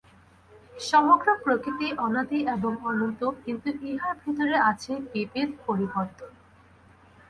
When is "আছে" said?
4.69-4.93